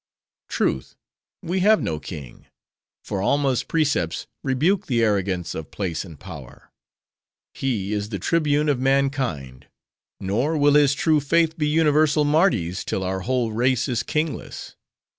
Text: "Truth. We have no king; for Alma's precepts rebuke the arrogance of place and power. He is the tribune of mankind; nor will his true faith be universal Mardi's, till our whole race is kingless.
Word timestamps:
"Truth. 0.49 0.95
We 1.43 1.59
have 1.59 1.79
no 1.79 1.99
king; 1.99 2.47
for 3.05 3.21
Alma's 3.21 3.61
precepts 3.63 4.25
rebuke 4.41 4.87
the 4.87 5.03
arrogance 5.03 5.53
of 5.53 5.69
place 5.69 6.03
and 6.03 6.19
power. 6.19 6.71
He 7.53 7.93
is 7.93 8.09
the 8.09 8.17
tribune 8.17 8.67
of 8.67 8.79
mankind; 8.79 9.67
nor 10.19 10.57
will 10.57 10.73
his 10.73 10.95
true 10.95 11.19
faith 11.19 11.55
be 11.55 11.67
universal 11.67 12.25
Mardi's, 12.25 12.83
till 12.83 13.03
our 13.03 13.19
whole 13.19 13.51
race 13.51 13.87
is 13.87 14.01
kingless. 14.01 14.75